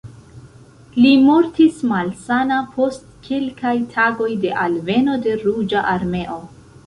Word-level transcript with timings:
Li 1.01 1.09
mortis 1.25 1.81
malsana 1.91 2.57
post 2.77 3.05
kelkaj 3.29 3.75
tagoj 3.93 4.31
de 4.47 4.55
alveno 4.65 5.19
de 5.27 5.37
Ruĝa 5.45 5.85
Armeo. 5.97 6.41